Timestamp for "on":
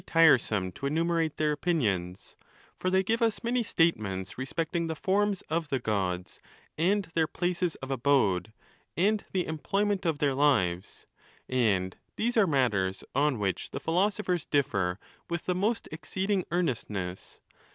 13.13-13.37